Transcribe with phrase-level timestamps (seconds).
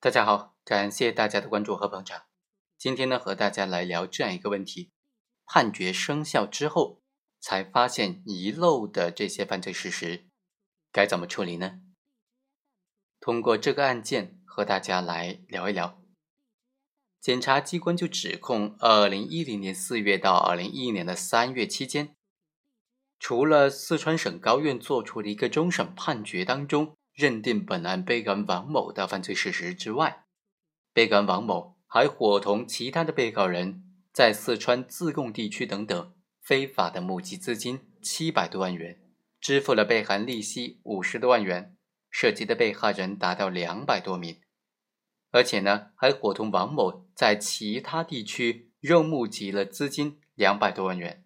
[0.00, 2.22] 大家好，感谢大家的关注和捧场。
[2.78, 4.92] 今天呢，和大家来聊这样一个问题：
[5.44, 7.02] 判决生效之后
[7.40, 10.28] 才发现遗漏的这些犯罪事实，
[10.92, 11.80] 该怎么处理呢？
[13.18, 16.00] 通过这个案件和大家来聊一聊。
[17.20, 22.14] 检察机关就指控，二零一零年四月到二零一一年的三月期间，
[23.18, 26.94] 除了四川省高院作出的一个终审判决当中。
[27.18, 30.24] 认定本案被告人王某的犯罪事实之外，
[30.92, 33.82] 被告人王某还伙同其他的被告人，
[34.12, 39.00] 在四川自贡地区等等非法的募集资金七百多万元，
[39.40, 41.76] 支付了被害人利息五十多万元，
[42.08, 44.40] 涉及的被害人达到两百多名，
[45.32, 51.24] 而且呢，还伙同王某在其他地区又募集了资金两百多万元，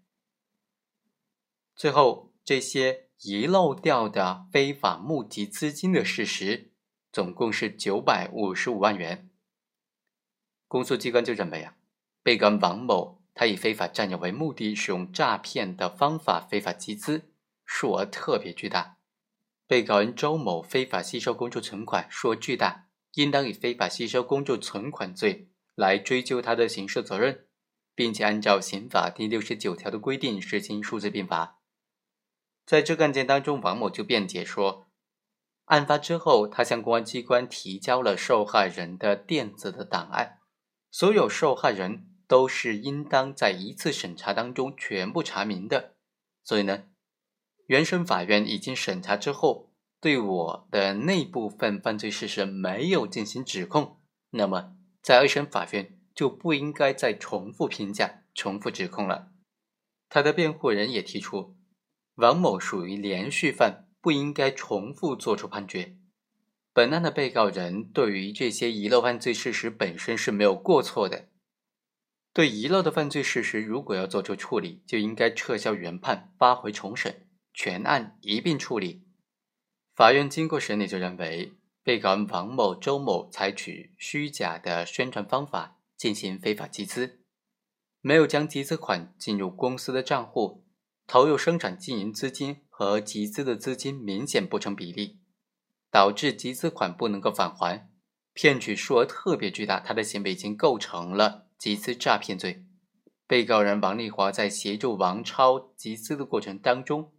[1.77, 3.09] 最后这些。
[3.25, 6.73] 遗漏掉的非法募集资金的事实，
[7.13, 9.31] 总共是九百五十五万元。
[10.67, 11.77] 公诉机关就认为啊，
[12.25, 17.31] 被告人王某他以非法占有为目的，使用诈骗的方法非法集资，
[17.65, 18.97] 数额特别巨大。
[19.69, 27.47] 被告人周某非法吸收公众存款，数额巨大，应当以非法吸收公众存款罪来追究他的刑事责任，
[27.95, 31.61] 并且按照刑法第六十九条的规定实行数罪并罚。
[32.65, 34.87] 在这个案件当中，王某就辩解说，
[35.65, 40.39] 案发之后，他向公安机关提交了受害人的电子的档案，
[40.91, 45.95] 所有受害人都是应当在一次审查当中全部查明的。
[46.45, 46.85] 所以呢，
[47.67, 59.29] 原审法院已经审查之后，对我的那部分犯罪事实没有进行指控，那么在二审法院就不应该再重复评价、重复指控了。
[60.09, 61.57] 他的辩护人也提出。
[62.17, 65.97] 王某属于连续犯，不应该重复作出判决。
[66.75, 71.29] 本案的被告人对于这些遗漏犯罪事实本身是没有过错的。
[72.33, 79.07] 对遗漏的犯罪事实，如果要做出处理，就应该撤销原判，发回重审，全案一并处理。
[79.95, 87.21] 法院经过审理，就认为被告人王某、周某采取虚假的宣传方法进行非法集资，
[88.01, 90.65] 没有将集资款进入公司的账户。
[91.13, 95.19] 投入生产经营资金和集资的资金明显不成比例，
[95.91, 97.91] 导致集资款不能够返还，
[98.33, 102.65] 骗取数额特别巨大，他的行为已经构成了集资诈骗罪。
[103.27, 107.13] 被告人王丽华在协助王超集资的过程当中，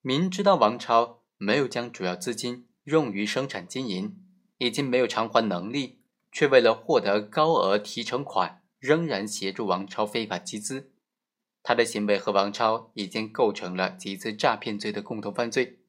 [0.00, 4.16] 明知道王超没有将主要资金用于生产经营，
[4.56, 6.00] 已经没有偿还能力，
[6.32, 10.92] 却为了获得高额提成款，仍然协助王超非法集资。
[11.68, 15.80] 他的行为和王超已经构成了集资诈骗罪的共同犯罪。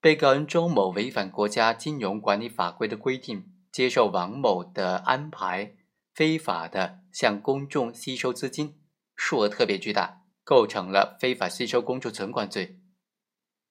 [0.00, 5.74] 被告人周某违反国家金融管理法规的规定，接受王某的安排，
[6.14, 8.78] 非法的向公众吸收资金，
[9.16, 12.78] 数额特别巨大，构成了非法吸收公众存款罪。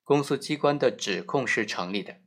[0.04, 2.18] 公诉机关的指控是成立的。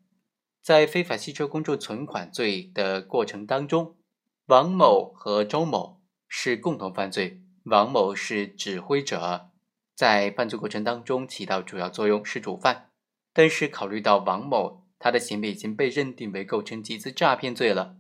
[0.63, 3.99] 在非法吸收公众存款罪的过程当中，
[4.47, 7.43] 王某和周某是共同犯罪。
[7.69, 9.51] 王某是指挥者，
[9.95, 12.91] 在犯罪过程当中起到主要作用，是主犯。
[13.33, 17.97] 但是考虑到王某他的行为已经被认定为构成集资诈骗罪了，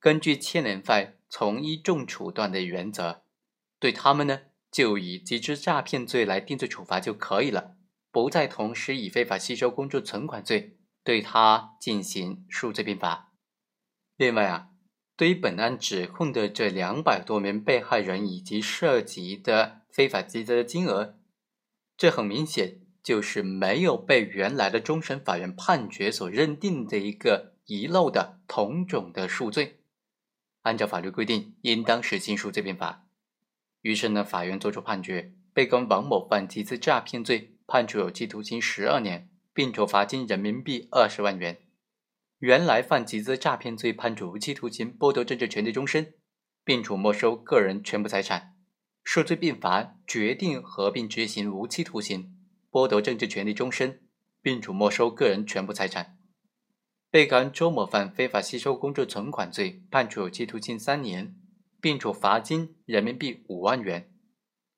[0.00, 3.22] 根据牵连犯从一重处断的原则，
[3.78, 4.40] 对他们呢
[4.70, 7.76] 就以集资诈骗罪来定罪处罚就可以了，
[8.10, 13.32] 不再同时以非法吸收公众存款罪对他进行数罪并罚。
[14.16, 14.71] 另外啊。
[15.22, 21.14] 对于本案指控的这两百多名被害人以及涉及的非法集资的金额，
[21.96, 29.78] 这很明显就是没有被原来的终审法院判决所认定的一个遗漏的同种的数罪，
[30.62, 33.06] 按照法律规定，应当实行数罪并罚。
[33.82, 41.58] 于是呢，法院作出判决，被告人王某犯集资诈骗罪，判处有期徒刑十二年，并处罚金人民币二十万元。
[42.42, 46.14] 原来犯集资诈骗罪，判处无期徒刑，剥夺政治权利终身，
[46.64, 48.56] 并处没收个人全部财产；
[49.04, 52.34] 数罪并罚，决定合并执行无期徒刑，
[52.68, 54.00] 剥夺政治权利终身，
[54.42, 56.18] 并处没收个人全部财产。
[57.12, 61.36] 被告人周某犯非法吸收公众存款罪，判处有期徒刑三年，
[61.80, 64.10] 并处罚金人民币五万元。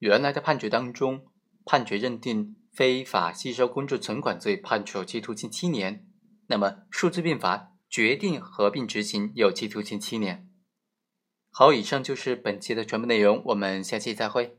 [0.01, 1.25] 原来的判决当中，
[1.65, 6.07] 判决认定非法吸收公众存款罪，判处有期徒刑七年。
[6.49, 10.49] 那么，数字并罚决定合并执行，有期徒刑七年。
[11.51, 14.59] 好，以上就是本期的全部内容，我们下期再会。